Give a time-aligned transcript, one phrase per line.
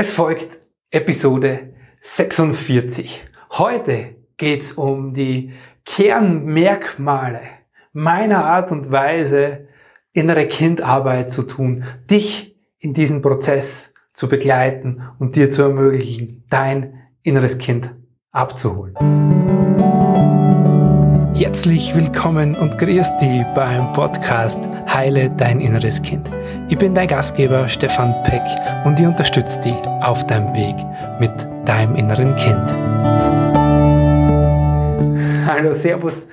[0.00, 0.60] Es folgt
[0.92, 3.20] Episode 46.
[3.50, 7.40] Heute geht's um die Kernmerkmale
[7.92, 9.66] meiner Art und Weise,
[10.12, 17.00] innere Kindarbeit zu tun, dich in diesem Prozess zu begleiten und dir zu ermöglichen, dein
[17.24, 17.90] inneres Kind
[18.30, 18.94] abzuholen.
[21.38, 24.58] Herzlich willkommen und grüß dich beim Podcast
[24.92, 26.28] Heile dein inneres Kind.
[26.68, 28.42] Ich bin dein Gastgeber Stefan Peck
[28.84, 30.74] und ich unterstütze dich auf deinem Weg
[31.20, 31.30] mit
[31.64, 32.72] deinem inneren Kind.
[35.46, 36.26] Hallo, Servus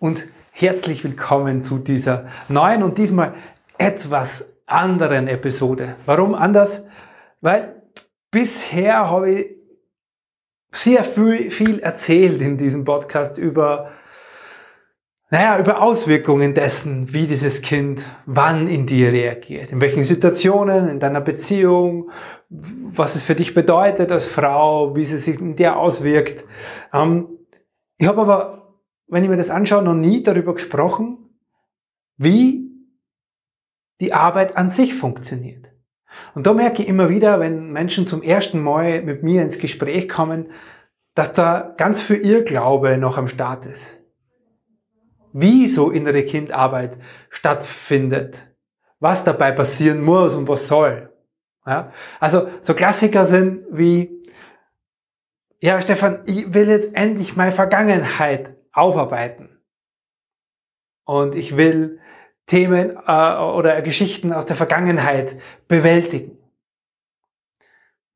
[0.00, 3.34] und herzlich willkommen zu dieser neuen und diesmal
[3.78, 5.94] etwas anderen Episode.
[6.06, 6.84] Warum anders?
[7.40, 7.80] Weil
[8.32, 9.46] bisher habe ich
[10.72, 13.92] sehr viel, viel erzählt in diesem Podcast über
[15.32, 20.98] naja, über Auswirkungen dessen, wie dieses Kind wann in dir reagiert, in welchen Situationen, in
[20.98, 22.10] deiner Beziehung,
[22.48, 26.44] was es für dich bedeutet als Frau, wie es sich in dir auswirkt.
[26.92, 27.28] Ähm,
[27.96, 28.74] ich habe aber,
[29.06, 31.18] wenn ich mir das anschaue, noch nie darüber gesprochen,
[32.16, 32.68] wie
[34.00, 35.70] die Arbeit an sich funktioniert.
[36.34, 40.08] Und da merke ich immer wieder, wenn Menschen zum ersten Mal mit mir ins Gespräch
[40.08, 40.50] kommen,
[41.14, 43.99] dass da ganz viel Irrglaube noch am Start ist
[45.32, 48.54] wie so innere Kindarbeit stattfindet,
[48.98, 51.12] was dabei passieren muss und was soll.
[51.66, 51.92] Ja?
[52.18, 54.24] Also so Klassiker sind wie,
[55.60, 59.60] ja Stefan, ich will jetzt endlich meine Vergangenheit aufarbeiten.
[61.04, 62.00] Und ich will
[62.46, 65.36] Themen äh, oder Geschichten aus der Vergangenheit
[65.68, 66.38] bewältigen.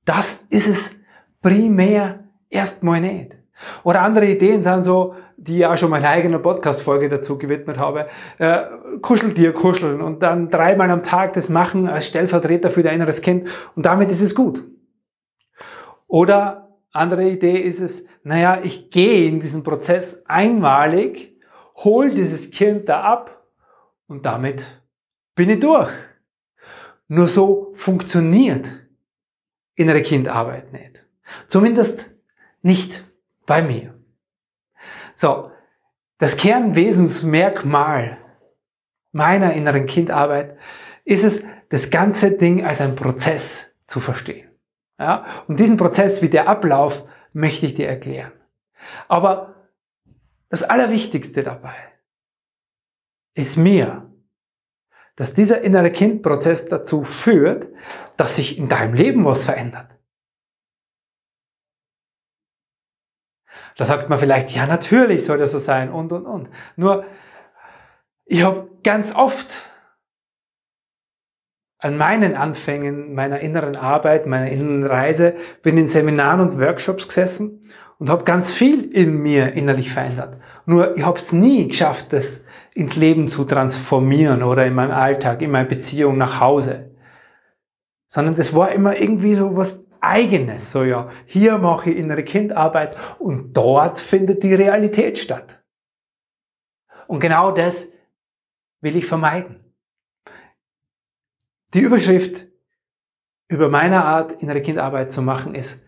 [0.05, 0.97] Das ist es
[1.41, 3.37] primär erstmal nicht.
[3.83, 8.63] Oder andere Ideen sind so, die ja schon meine eigene Podcast-Folge dazu gewidmet habe, äh,
[9.01, 13.49] Kuscheltier kuscheln und dann dreimal am Tag das machen als Stellvertreter für dein inneres Kind
[13.75, 14.65] und damit ist es gut.
[16.07, 21.37] Oder andere Idee ist es, naja, ich gehe in diesen Prozess einmalig,
[21.77, 23.49] hol dieses Kind da ab
[24.07, 24.81] und damit
[25.35, 25.91] bin ich durch.
[27.09, 28.71] Nur so funktioniert
[29.75, 31.07] innere Kindarbeit nicht.
[31.49, 32.11] Zumindest
[32.63, 33.03] nicht
[33.47, 33.95] bei mir.
[35.15, 35.51] So,
[36.19, 38.19] das Kernwesensmerkmal
[39.13, 40.59] meiner inneren Kindarbeit
[41.05, 44.49] ist es, das ganze Ding als ein Prozess zu verstehen.
[44.99, 45.27] Ja?
[45.49, 48.33] Und diesen Prozess, wie der abläuft, möchte ich dir erklären.
[49.09, 49.69] Aber
[50.49, 51.75] das Allerwichtigste dabei
[53.35, 54.11] ist mir,
[55.17, 57.69] dass dieser innere Kindprozess dazu führt,
[58.17, 59.94] dass sich in deinem Leben was verändert.
[63.77, 66.49] Da sagt man vielleicht, ja, natürlich soll das so sein und, und, und.
[66.77, 67.05] Nur,
[68.25, 69.63] ich habe ganz oft
[71.79, 77.61] an meinen Anfängen meiner inneren Arbeit, meiner inneren Reise, bin in Seminaren und Workshops gesessen
[77.99, 80.39] und habe ganz viel in mir innerlich verändert.
[80.65, 82.41] Nur ich habe es nie geschafft, das
[82.73, 86.91] ins Leben zu transformieren oder in meinem Alltag, in meiner Beziehung nach Hause.
[88.09, 90.71] Sondern das war immer irgendwie so was eigenes.
[90.71, 95.63] So ja, hier mache ich innere Kindarbeit und dort findet die Realität statt.
[97.07, 97.89] Und genau das
[98.81, 99.61] will ich vermeiden.
[101.75, 102.47] Die Überschrift
[103.49, 105.85] über meine Art, innere Kindarbeit zu machen, ist,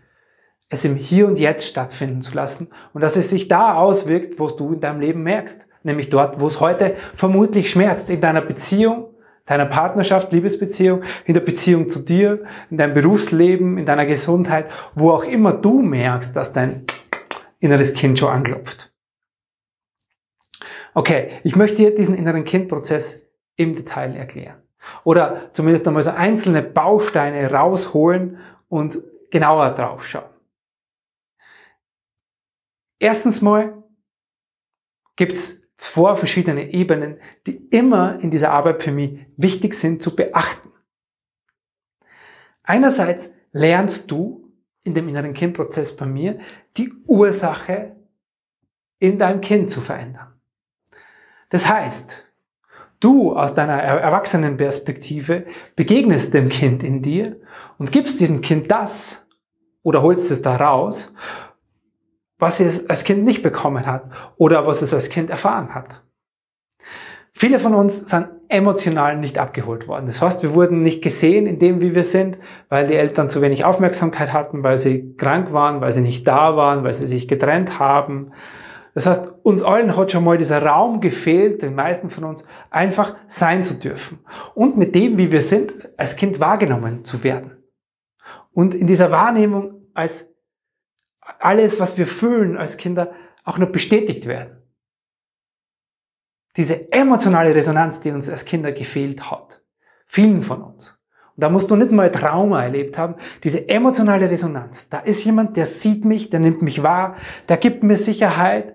[0.69, 4.57] es im Hier und Jetzt stattfinden zu lassen und dass es sich da auswirkt, was
[4.57, 5.67] du in deinem Leben merkst.
[5.85, 9.15] Nämlich dort, wo es heute vermutlich schmerzt, in deiner Beziehung,
[9.47, 15.11] deiner Partnerschaft, Liebesbeziehung, in der Beziehung zu dir, in deinem Berufsleben, in deiner Gesundheit, wo
[15.11, 16.85] auch immer du merkst, dass dein
[17.61, 18.93] inneres Kind schon anklopft.
[20.95, 24.63] Okay, ich möchte dir diesen inneren Kindprozess im Detail erklären.
[25.05, 28.99] Oder zumindest einmal so einzelne Bausteine rausholen und
[29.31, 30.31] genauer drauf schauen.
[32.99, 33.83] Erstens mal
[35.17, 40.71] gibt's zwei verschiedene Ebenen, die immer in dieser Arbeit für mich wichtig sind zu beachten.
[42.63, 46.39] Einerseits lernst du in dem inneren Kindprozess bei mir
[46.77, 47.97] die Ursache
[48.99, 50.33] in deinem Kind zu verändern.
[51.51, 52.25] Das heißt,
[53.01, 55.47] du aus deiner Erwachsenenperspektive
[55.77, 57.41] begegnest dem Kind in dir
[57.79, 59.27] und gibst dem Kind das
[59.83, 61.13] oder holst es da raus,
[62.39, 64.05] was es als Kind nicht bekommen hat
[64.37, 66.03] oder was es als Kind erfahren hat.
[67.33, 70.07] Viele von uns sind emotional nicht abgeholt worden.
[70.07, 72.39] Das heißt, wir wurden nicht gesehen in dem, wie wir sind,
[72.71, 76.57] weil die Eltern zu wenig Aufmerksamkeit hatten, weil sie krank waren, weil sie nicht da
[76.57, 78.33] waren, weil sie sich getrennt haben.
[78.95, 83.17] Das heißt, uns allen hat schon mal dieser Raum gefehlt, den meisten von uns, einfach
[83.27, 84.21] sein zu dürfen.
[84.55, 87.53] Und mit dem, wie wir sind, als Kind wahrgenommen zu werden.
[88.53, 90.36] und in dieser Wahrnehmung als
[91.39, 93.13] alles, was wir fühlen als Kinder,
[93.45, 94.63] auch noch bestätigt werden.
[96.57, 99.63] Diese emotionale Resonanz, die uns als Kinder gefehlt hat.
[100.07, 101.03] Vielen von uns.
[101.37, 103.17] Und da musst du nicht mal Trauma erlebt haben.
[103.45, 104.89] Diese emotionale Resonanz.
[104.89, 107.17] Da ist jemand, der sieht mich, der nimmt mich wahr,
[107.49, 108.75] der gibt mir Sicherheit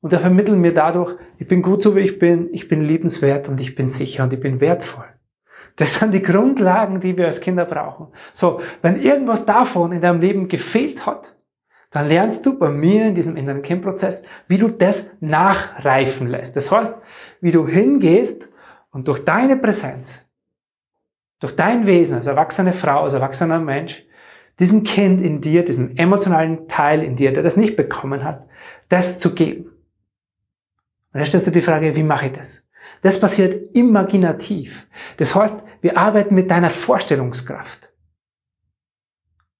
[0.00, 3.48] und der vermittelt mir dadurch, ich bin gut so wie ich bin, ich bin liebenswert
[3.48, 5.06] und ich bin sicher und ich bin wertvoll.
[5.76, 8.08] Das sind die Grundlagen, die wir als Kinder brauchen.
[8.32, 11.33] So, wenn irgendwas davon in deinem Leben gefehlt hat,
[11.94, 16.56] dann lernst du bei mir in diesem inneren Kindprozess, wie du das nachreifen lässt.
[16.56, 16.96] Das heißt,
[17.40, 18.48] wie du hingehst
[18.90, 20.24] und durch deine Präsenz,
[21.38, 24.04] durch dein Wesen als erwachsene Frau, als erwachsener Mensch,
[24.58, 28.48] diesem Kind in dir, diesem emotionalen Teil in dir, der das nicht bekommen hat,
[28.88, 29.66] das zu geben.
[29.66, 32.66] Und dann stellst du die Frage, wie mache ich das?
[33.02, 34.88] Das passiert imaginativ.
[35.18, 37.92] Das heißt, wir arbeiten mit deiner Vorstellungskraft.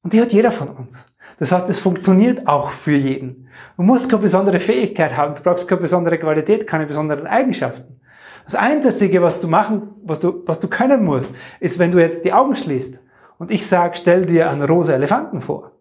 [0.03, 1.14] Und die hat jeder von uns.
[1.39, 3.49] Das heißt, es funktioniert auch für jeden.
[3.77, 8.01] Du musst keine besondere Fähigkeit haben, du brauchst keine besondere Qualität, keine besonderen Eigenschaften.
[8.45, 11.29] Das Einzige, was du machen, was du, was du können musst,
[11.61, 13.01] ist, wenn du jetzt die Augen schließt
[13.39, 15.73] und ich sage, stell dir einen rosa Elefanten vor,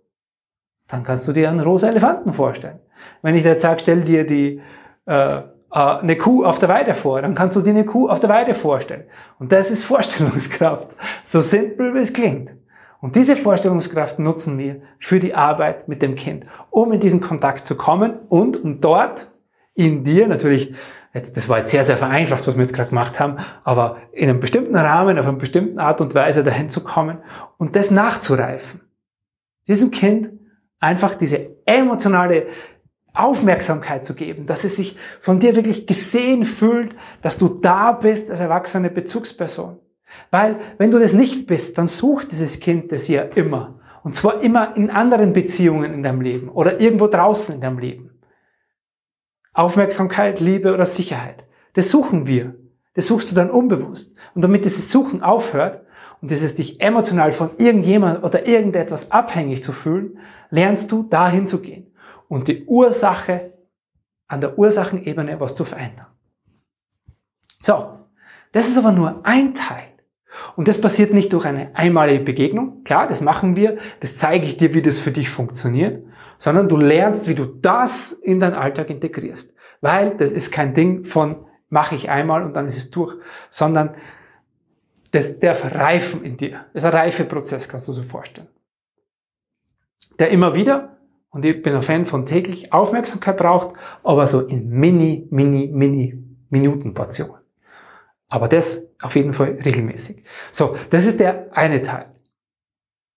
[0.87, 2.79] dann kannst du dir einen rosa Elefanten vorstellen.
[3.21, 4.61] Wenn ich jetzt sage, stell dir die
[5.05, 5.41] äh, äh,
[5.71, 8.53] eine Kuh auf der Weide vor, dann kannst du dir eine Kuh auf der Weide
[8.53, 9.05] vorstellen.
[9.39, 10.89] Und das ist Vorstellungskraft.
[11.23, 12.53] So simpel wie es klingt.
[13.03, 17.65] Und diese Vorstellungskraft nutzen wir für die Arbeit mit dem Kind, um in diesen Kontakt
[17.65, 19.29] zu kommen und um dort
[19.73, 20.73] in dir natürlich,
[21.13, 24.29] jetzt, das war jetzt sehr, sehr vereinfacht, was wir jetzt gerade gemacht haben, aber in
[24.29, 27.17] einem bestimmten Rahmen, auf einer bestimmten Art und Weise dahin zu kommen
[27.57, 28.79] und das nachzureifen.
[29.67, 30.29] Diesem Kind
[30.79, 32.47] einfach diese emotionale
[33.13, 38.31] Aufmerksamkeit zu geben, dass es sich von dir wirklich gesehen fühlt, dass du da bist
[38.31, 39.82] als erwachsene Bezugsperson.
[40.31, 43.79] Weil wenn du das nicht bist, dann sucht dieses Kind das ja immer.
[44.03, 48.09] Und zwar immer in anderen Beziehungen in deinem Leben oder irgendwo draußen in deinem Leben.
[49.53, 51.45] Aufmerksamkeit, Liebe oder Sicherheit.
[51.73, 52.55] Das suchen wir.
[52.95, 54.15] Das suchst du dann unbewusst.
[54.35, 55.85] Und damit dieses Suchen aufhört
[56.21, 60.19] und dieses dich emotional von irgendjemand oder irgendetwas abhängig zu fühlen,
[60.49, 61.93] lernst du dahin zu gehen
[62.27, 63.53] und die Ursache
[64.27, 66.07] an der Ursachenebene was zu verändern.
[67.61, 67.99] So,
[68.51, 69.92] das ist aber nur ein Teil.
[70.55, 72.83] Und das passiert nicht durch eine einmalige Begegnung.
[72.83, 73.77] Klar, das machen wir.
[73.99, 76.05] Das zeige ich dir, wie das für dich funktioniert.
[76.37, 79.53] Sondern du lernst, wie du das in deinen Alltag integrierst.
[79.81, 83.15] Weil das ist kein Ding von mache ich einmal und dann ist es durch,
[83.49, 83.95] sondern
[85.11, 86.65] das darf reifen in dir.
[86.73, 88.47] Das ist ein Reifeprozess, kannst du so vorstellen.
[90.19, 90.97] Der immer wieder
[91.31, 96.23] und ich bin ein Fan von täglich Aufmerksamkeit braucht, aber so in mini, mini, mini
[96.49, 97.42] Minutenportionen.
[98.33, 100.23] Aber das auf jeden Fall regelmäßig.
[100.51, 102.05] So, das ist der eine Teil.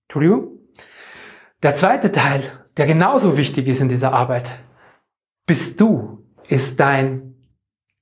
[0.07, 0.59] Entschuldigung.
[1.63, 2.43] Der zweite Teil,
[2.77, 4.59] der genauso wichtig ist in dieser Arbeit,
[5.47, 7.33] bist du, ist dein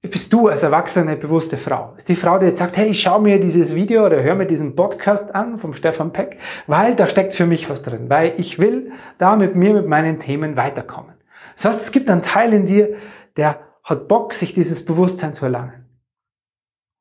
[0.02, 1.94] bist du als erwachsene, bewusste Frau.
[1.96, 4.46] Ist die Frau, die jetzt sagt, hey, ich schau mir dieses Video oder hör mir
[4.46, 8.58] diesen Podcast an vom Stefan Peck, weil da steckt für mich was drin, weil ich
[8.58, 11.14] will da mit mir, mit meinen Themen weiterkommen.
[11.55, 12.96] Das heißt, es gibt einen Teil in dir,
[13.37, 15.83] der hat Bock, sich dieses Bewusstsein zu erlangen.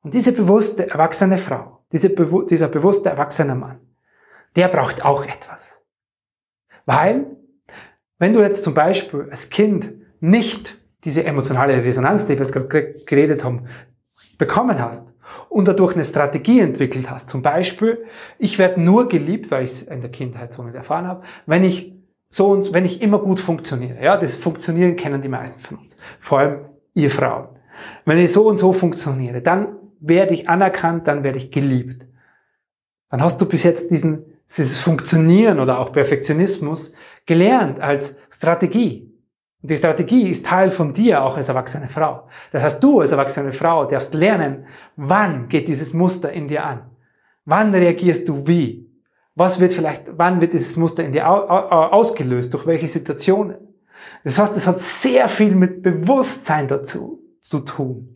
[0.04, 3.80] Und diese bewusste, erwachsene Frau, diese, dieser bewusste, erwachsene Mann,
[4.54, 5.80] der braucht auch etwas.
[6.84, 7.26] Weil,
[8.18, 12.94] wenn du jetzt zum Beispiel als Kind nicht diese emotionale Resonanz, die wir jetzt gerade
[13.06, 13.66] geredet haben,
[14.38, 15.02] bekommen hast
[15.48, 17.28] und dadurch eine Strategie entwickelt hast.
[17.28, 18.04] Zum Beispiel,
[18.38, 21.64] ich werde nur geliebt, weil ich es in der Kindheit so nicht erfahren habe, wenn
[21.64, 21.94] ich
[22.28, 24.02] so und wenn ich immer gut funktioniere.
[24.02, 25.96] Ja, das Funktionieren kennen die meisten von uns.
[26.18, 27.48] Vor allem ihr Frauen.
[28.04, 29.76] Wenn ich so und so funktioniere, dann
[30.08, 32.06] werde ich anerkannt, dann werde ich geliebt.
[33.10, 36.94] Dann hast du bis jetzt diesen, dieses Funktionieren oder auch Perfektionismus
[37.26, 39.10] gelernt als Strategie.
[39.62, 42.28] Und die Strategie ist Teil von dir auch als erwachsene Frau.
[42.52, 46.90] Das heißt, du als erwachsene Frau darfst lernen, wann geht dieses Muster in dir an?
[47.44, 48.90] Wann reagierst du wie?
[49.34, 52.52] Was wird vielleicht, wann wird dieses Muster in dir ausgelöst?
[52.52, 53.56] Durch welche Situationen?
[54.22, 58.13] Das heißt, es hat sehr viel mit Bewusstsein dazu zu tun.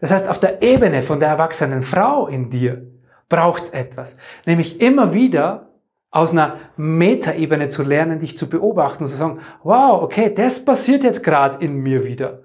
[0.00, 2.86] Das heißt, auf der Ebene von der erwachsenen Frau in dir
[3.28, 4.16] braucht es etwas.
[4.46, 5.70] Nämlich immer wieder
[6.10, 11.04] aus einer Metaebene zu lernen, dich zu beobachten und zu sagen, wow, okay, das passiert
[11.04, 12.42] jetzt gerade in mir wieder.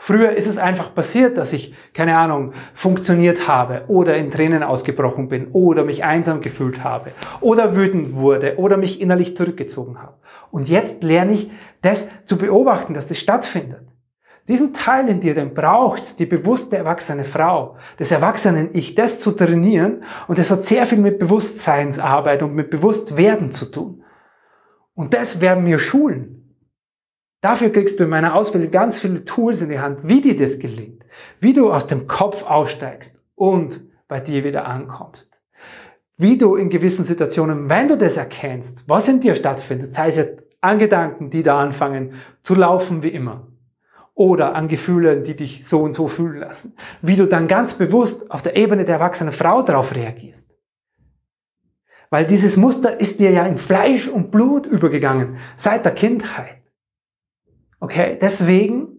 [0.00, 5.26] Früher ist es einfach passiert, dass ich, keine Ahnung, funktioniert habe oder in Tränen ausgebrochen
[5.26, 7.10] bin oder mich einsam gefühlt habe
[7.40, 10.14] oder wütend wurde oder mich innerlich zurückgezogen habe.
[10.52, 11.50] Und jetzt lerne ich
[11.82, 13.87] das zu beobachten, dass das stattfindet.
[14.48, 19.32] Diesen Teil in dir, den braucht die bewusste erwachsene Frau, des erwachsenen Ich, das zu
[19.32, 20.02] trainieren.
[20.26, 24.02] Und das hat sehr viel mit Bewusstseinsarbeit und mit Bewusstwerden zu tun.
[24.94, 26.56] Und das werden wir schulen.
[27.42, 30.58] Dafür kriegst du in meiner Ausbildung ganz viele Tools in die Hand, wie dir das
[30.58, 31.04] gelingt,
[31.40, 35.40] wie du aus dem Kopf aussteigst und bei dir wieder ankommst.
[36.16, 40.16] Wie du in gewissen Situationen, wenn du das erkennst, was in dir stattfindet, sei es
[40.16, 43.47] jetzt an Gedanken, die da anfangen zu laufen wie immer,
[44.18, 48.30] oder an Gefühlen, die dich so und so fühlen lassen, wie du dann ganz bewusst
[48.32, 50.56] auf der Ebene der erwachsenen Frau darauf reagierst.
[52.10, 56.62] Weil dieses Muster ist dir ja in Fleisch und Blut übergegangen, seit der Kindheit.
[57.78, 58.98] Okay, deswegen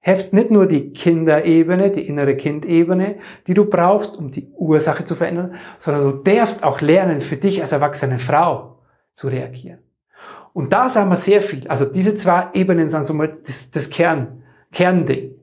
[0.00, 3.16] heft nicht nur die Kinderebene, die innere Kindebene,
[3.46, 7.62] die du brauchst, um die Ursache zu verändern, sondern du darfst auch lernen, für dich
[7.62, 8.82] als erwachsene Frau
[9.14, 9.85] zu reagieren.
[10.56, 11.68] Und da sagen wir sehr viel.
[11.68, 15.34] Also diese zwei Ebenen sind so mal das, das Kern, Kernding.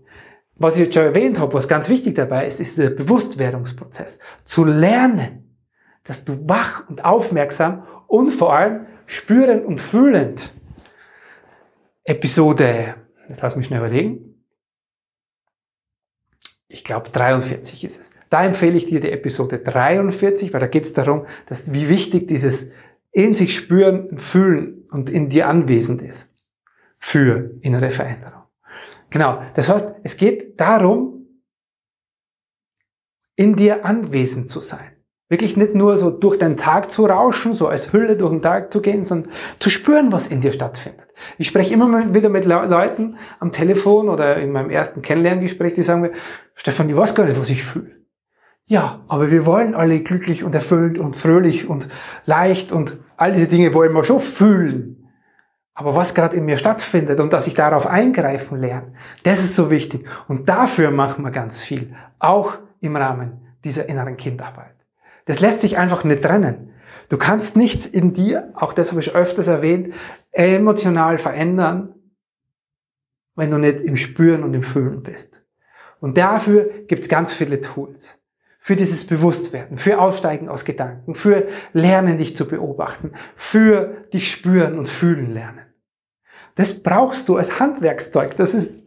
[0.56, 4.18] Was ich jetzt schon erwähnt habe, was ganz wichtig dabei ist, ist der Bewusstwerdungsprozess.
[4.44, 5.56] Zu lernen,
[6.04, 10.52] dass du wach und aufmerksam und vor allem spürend und fühlend
[12.06, 12.96] Episode,
[13.30, 14.44] jetzt lass mich schnell überlegen.
[16.68, 18.10] Ich glaube 43 ist es.
[18.32, 22.28] Da empfehle ich dir die Episode 43, weil da geht es darum, dass wie wichtig
[22.28, 22.72] dieses
[23.14, 26.34] in sich spüren und fühlen und in dir anwesend ist
[26.98, 28.44] für innere Veränderung.
[29.10, 31.28] Genau, das heißt, es geht darum,
[33.36, 34.92] in dir anwesend zu sein.
[35.30, 38.72] Wirklich nicht nur so durch den Tag zu rauschen, so als Hülle durch den Tag
[38.72, 41.08] zu gehen, sondern zu spüren, was in dir stattfindet.
[41.38, 46.02] Ich spreche immer wieder mit Leuten am Telefon oder in meinem ersten Kennenlerngespräch, die sagen
[46.02, 46.12] mir,
[46.56, 48.03] Stefan, ich weiß gar nicht, was ich fühle.
[48.66, 51.90] Ja, aber wir wollen alle glücklich und erfüllt und fröhlich und
[52.26, 55.10] leicht und all diese Dinge wollen wir schon fühlen.
[55.74, 58.94] Aber was gerade in mir stattfindet und dass ich darauf eingreifen lerne,
[59.24, 60.08] das ist so wichtig.
[60.28, 64.76] Und dafür machen wir ganz viel, auch im Rahmen dieser inneren Kindarbeit.
[65.26, 66.72] Das lässt sich einfach nicht trennen.
[67.10, 69.94] Du kannst nichts in dir, auch das habe ich öfters erwähnt,
[70.32, 71.96] emotional verändern,
[73.36, 75.44] wenn du nicht im Spüren und im Fühlen bist.
[76.00, 78.23] Und dafür gibt es ganz viele Tools
[78.64, 84.80] für dieses Bewusstwerden, für Aussteigen aus Gedanken, für Lernen, dich zu beobachten, für dich spüren
[84.80, 85.66] und fühlen lernen.
[86.56, 88.38] Das brauchst du als Handwerkszeug.
[88.38, 88.82] Das ist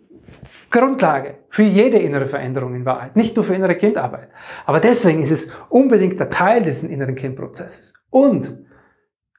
[0.71, 4.30] Grundlage für jede innere Veränderung in Wahrheit, nicht nur für innere Kindarbeit.
[4.64, 7.92] Aber deswegen ist es unbedingt der Teil dieses inneren Kindprozesses.
[8.09, 8.64] Und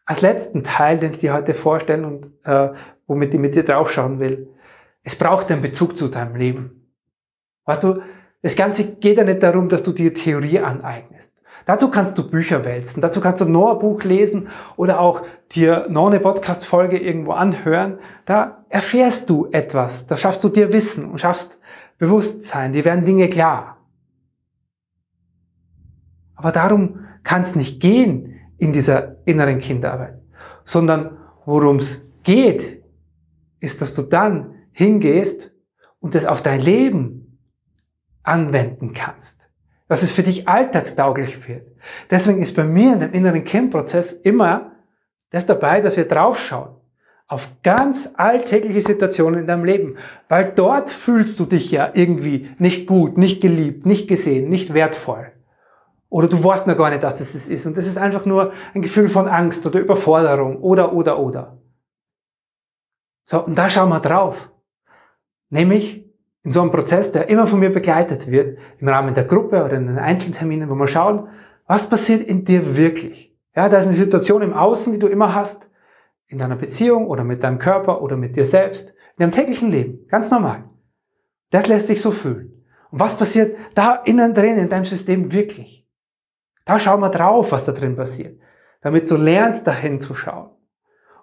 [0.06, 2.74] als letzten Teil, den ich dir heute vorstellen und äh,
[3.08, 4.54] womit ich mit dir draufschauen will,
[5.02, 6.94] es braucht einen Bezug zu deinem Leben.
[7.66, 8.04] Weißt du,
[8.42, 11.34] das Ganze geht ja nicht darum, dass du dir Theorie aneignest.
[11.66, 15.88] Dazu kannst du Bücher wälzen, dazu kannst du noch ein Buch lesen oder auch dir
[15.90, 18.00] noch eine Podcast-Folge irgendwo anhören.
[18.26, 21.60] Da erfährst du etwas, da schaffst du dir Wissen und schaffst
[21.98, 23.78] Bewusstsein, dir werden Dinge klar.
[26.36, 30.22] Aber darum kann es nicht gehen in dieser inneren Kinderarbeit,
[30.64, 32.84] sondern worum es geht,
[33.60, 35.52] ist, dass du dann hingehst
[36.00, 37.27] und das auf dein Leben
[38.28, 39.50] anwenden kannst.
[39.88, 41.68] Dass es für dich alltagstauglich wird.
[42.10, 44.72] Deswegen ist bei mir in dem inneren Kindprozess immer
[45.30, 46.78] das dabei, dass wir draufschauen
[47.28, 49.98] auf ganz alltägliche Situationen in deinem Leben.
[50.30, 55.32] Weil dort fühlst du dich ja irgendwie nicht gut, nicht geliebt, nicht gesehen, nicht wertvoll.
[56.10, 57.66] Oder du weißt noch gar nicht, dass das das ist.
[57.66, 61.58] Und das ist einfach nur ein Gefühl von Angst oder Überforderung oder, oder, oder.
[63.26, 64.50] So, und da schauen wir drauf.
[65.50, 66.07] Nämlich
[66.48, 69.74] in so einem Prozess, der immer von mir begleitet wird, im Rahmen der Gruppe oder
[69.74, 71.28] in den Einzelterminen, wo wir schauen,
[71.68, 73.38] was passiert in dir wirklich.
[73.54, 75.70] Ja, da ist eine Situation im Außen, die du immer hast,
[76.28, 80.08] in deiner Beziehung oder mit deinem Körper oder mit dir selbst, in deinem täglichen Leben,
[80.08, 80.64] ganz normal.
[81.50, 82.64] Das lässt sich so fühlen.
[82.92, 85.86] Und was passiert da innen drin in deinem System wirklich?
[86.64, 88.40] Da schauen wir drauf, was da drin passiert,
[88.80, 90.52] damit du lernst, dahin zu schauen.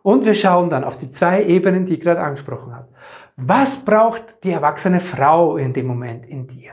[0.03, 2.91] Und wir schauen dann auf die zwei Ebenen, die ich gerade angesprochen habe.
[3.37, 6.73] Was braucht die erwachsene Frau in dem Moment in dir,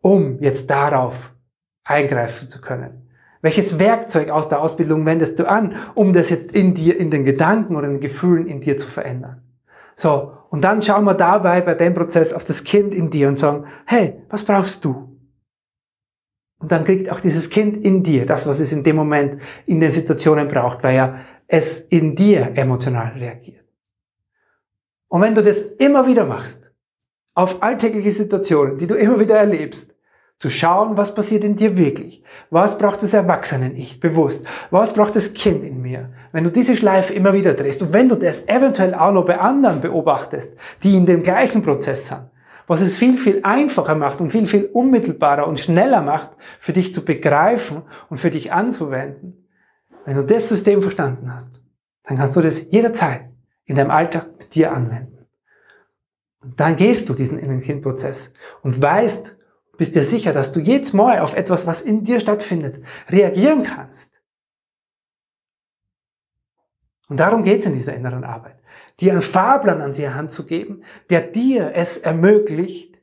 [0.00, 1.32] um jetzt darauf
[1.84, 3.10] eingreifen zu können?
[3.42, 7.24] Welches Werkzeug aus der Ausbildung wendest du an, um das jetzt in dir, in den
[7.24, 9.42] Gedanken oder in den Gefühlen in dir zu verändern?
[9.94, 13.38] So, und dann schauen wir dabei bei dem Prozess auf das Kind in dir und
[13.38, 15.18] sagen, hey, was brauchst du?
[16.58, 19.80] Und dann kriegt auch dieses Kind in dir das, was es in dem Moment in
[19.80, 21.18] den Situationen braucht, weil ja
[21.48, 23.61] es in dir emotional reagiert.
[25.12, 26.72] Und wenn du das immer wieder machst,
[27.34, 29.94] auf alltägliche Situationen, die du immer wieder erlebst,
[30.42, 32.24] Zu schauen, was passiert in dir wirklich.
[32.50, 34.44] Was braucht das Erwachsenen-Ich bewusst?
[34.72, 36.12] Was braucht das Kind in mir?
[36.32, 39.38] Wenn du diese Schleife immer wieder drehst und wenn du das eventuell auch noch bei
[39.38, 42.22] anderen beobachtest, die in dem gleichen Prozess sind,
[42.66, 46.92] was es viel, viel einfacher macht und viel, viel unmittelbarer und schneller macht, für dich
[46.92, 49.46] zu begreifen und für dich anzuwenden.
[50.04, 51.62] Wenn du das System verstanden hast,
[52.02, 53.31] dann kannst du das jederzeit
[53.72, 55.26] in deinem Alltag mit dir anwenden.
[56.40, 59.36] Und dann gehst du diesen Innen-Kind-Prozess und weißt,
[59.76, 64.20] bist dir sicher, dass du jedes Mal auf etwas, was in dir stattfindet, reagieren kannst.
[67.08, 68.62] Und darum geht es in dieser inneren Arbeit
[69.00, 73.00] dir einen Fahrplan an die Hand zu geben, der dir es ermöglicht,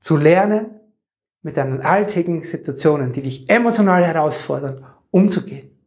[0.00, 0.80] zu lernen,
[1.42, 5.77] mit deinen alltäglichen Situationen, die dich emotional herausfordern, umzugehen.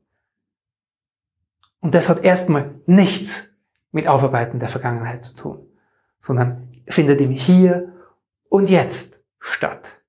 [1.81, 3.49] Und das hat erstmal nichts
[3.91, 5.67] mit Aufarbeiten der Vergangenheit zu tun,
[6.19, 7.93] sondern findet im Hier
[8.49, 10.01] und Jetzt statt.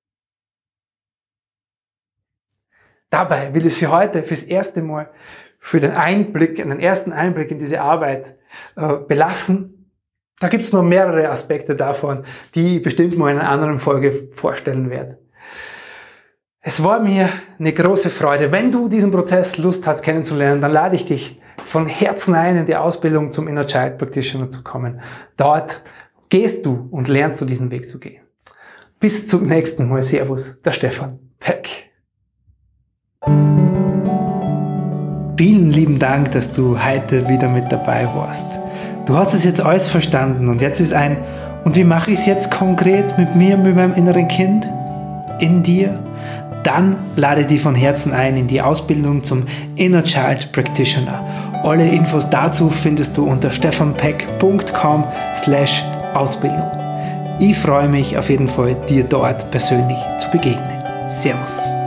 [3.09, 5.11] Dabei will es für heute, fürs erste Mal
[5.59, 8.35] für den Einblick, einen ersten Einblick in diese Arbeit
[8.75, 9.91] äh, belassen.
[10.39, 12.23] Da gibt es noch mehrere Aspekte davon,
[12.55, 15.19] die ich bestimmt mal in einer anderen Folge vorstellen werde.
[16.59, 18.51] Es war mir eine große Freude.
[18.51, 22.65] Wenn du diesen Prozess Lust hast kennenzulernen, dann lade ich dich von Herzen ein, in
[22.65, 25.01] die Ausbildung zum Inner Child Practitioner zu kommen.
[25.37, 25.81] Dort
[26.29, 28.23] gehst du und lernst du diesen Weg zu gehen.
[28.99, 30.01] Bis zum nächsten Mal.
[30.01, 31.91] Servus, der Stefan Peck.
[35.37, 38.45] Vielen lieben Dank, dass du heute wieder mit dabei warst.
[39.05, 41.17] Du hast es jetzt alles verstanden und jetzt ist ein,
[41.65, 44.69] und wie mache ich es jetzt konkret mit mir, mit meinem inneren Kind?
[45.39, 45.99] In dir?
[46.63, 51.42] Dann lade dich von Herzen ein in die Ausbildung zum Inner Child Practitioner.
[51.63, 56.69] Alle Infos dazu findest du unter stefanpeck.com slash Ausbildung.
[57.39, 60.83] Ich freue mich auf jeden Fall, dir dort persönlich zu begegnen.
[61.07, 61.82] Servus.